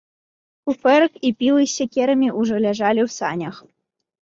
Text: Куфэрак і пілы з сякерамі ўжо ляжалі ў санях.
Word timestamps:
Куфэрак 0.69 1.13
і 1.29 1.33
пілы 1.43 1.61
з 1.67 1.69
сякерамі 1.77 2.33
ўжо 2.41 2.55
ляжалі 2.69 3.01
ў 3.07 3.17
санях. 3.21 3.55